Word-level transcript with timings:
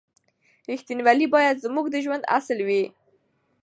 رښتینولي 0.71 1.27
باید 1.35 1.61
زموږ 1.65 1.85
د 1.91 1.95
ژوند 2.05 2.23
اصل 2.37 2.57
وي. 2.67 2.83